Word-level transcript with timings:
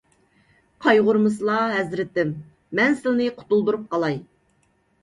قايغۇرمىسىلا، 0.85 1.59
ھەزرىتىم، 1.75 2.35
مەن 2.81 2.99
سىلىنى 3.05 3.31
قۇتۇلدۇرۇپ 3.39 3.89
قالاي. 3.95 4.23